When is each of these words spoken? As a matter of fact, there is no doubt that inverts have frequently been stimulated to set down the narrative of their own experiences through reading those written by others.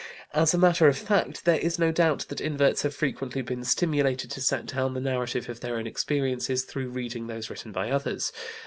As 0.33 0.51
a 0.51 0.57
matter 0.57 0.87
of 0.87 0.97
fact, 0.97 1.45
there 1.45 1.59
is 1.59 1.77
no 1.77 1.91
doubt 1.91 2.25
that 2.29 2.41
inverts 2.41 2.81
have 2.81 2.95
frequently 2.95 3.43
been 3.43 3.63
stimulated 3.63 4.31
to 4.31 4.41
set 4.41 4.65
down 4.65 4.95
the 4.95 4.99
narrative 4.99 5.47
of 5.47 5.59
their 5.59 5.75
own 5.77 5.85
experiences 5.85 6.63
through 6.63 6.89
reading 6.89 7.27
those 7.27 7.51
written 7.51 7.71
by 7.71 7.91
others. 7.91 8.31